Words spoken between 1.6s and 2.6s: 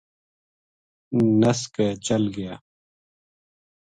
کے چل گیا